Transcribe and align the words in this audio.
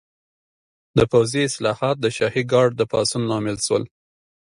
د 0.97 0.99
پوځي 1.11 1.41
اصلاحات 1.49 1.95
د 2.01 2.05
شاهي 2.17 2.43
ګارډ 2.51 2.71
د 2.77 2.81
پاڅون 2.91 3.21
لامل 3.31 3.57
شول. 3.65 3.83